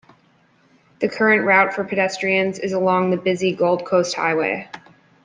[0.99, 4.67] The current route for pedestrians is along the busy Gold Coast highway.